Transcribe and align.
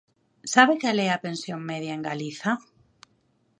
¿Sabe 0.53 0.73
cal 0.81 0.97
é 1.05 1.09
a 1.11 1.21
pensión 1.25 1.59
media 1.69 1.93
en 1.97 2.01
Galiza? 2.09 2.51